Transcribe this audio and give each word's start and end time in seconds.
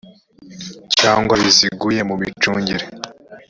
cyangwa 1.01 1.33
buziguye 1.41 2.01
mu 2.09 2.15
micungire 2.21 2.85